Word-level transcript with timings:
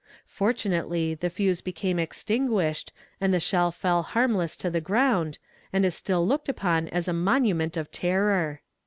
"Fortunately 0.25 1.13
the 1.13 1.29
fuse 1.29 1.61
became 1.61 1.99
extinguished 1.99 2.91
and 3.21 3.31
the 3.31 3.39
shell 3.39 3.71
fell 3.71 4.01
harmless 4.01 4.55
to 4.55 4.71
the 4.71 4.81
ground, 4.81 5.37
and 5.71 5.85
is 5.85 5.93
still 5.93 6.25
looked 6.25 6.49
upon 6.49 6.87
as 6.87 7.07
a 7.07 7.13
monument 7.13 7.77
of 7.77 7.91
terror." 7.91 8.61